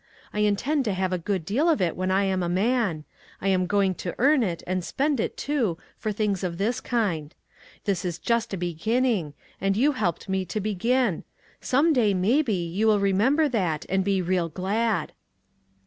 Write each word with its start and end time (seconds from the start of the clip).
I 0.33 0.39
intend 0.39 0.83
to 0.85 0.93
have 0.93 1.13
a 1.13 1.19
good 1.19 1.45
deal 1.45 1.69
of 1.69 1.79
it 1.79 1.95
when 1.95 2.09
I 2.09 2.23
am 2.23 2.41
a 2.41 2.49
man. 2.49 3.05
I 3.39 3.49
am 3.49 3.67
going 3.67 3.93
to 4.01 4.15
earn 4.17 4.41
it, 4.41 4.63
and 4.65 4.83
spend 4.83 5.19
it, 5.19 5.37
too, 5.37 5.77
for 5.95 6.11
things 6.11 6.43
of 6.43 6.57
this 6.57 6.81
kind. 6.81 7.35
This 7.83 8.03
is 8.03 8.17
just 8.17 8.51
a 8.51 8.57
begin 8.57 9.03
ning, 9.03 9.33
and 9.61 9.77
you 9.77 9.91
helped 9.91 10.27
me 10.27 10.43
to 10.43 10.59
begin. 10.59 11.23
Some 11.59 11.93
day, 11.93 12.15
maybe, 12.15 12.55
you 12.55 12.87
will 12.87 12.99
remember 12.99 13.47
that, 13.49 13.85
and 13.89 14.03
be 14.03 14.23
real 14.23 14.49
glad." 14.49 15.11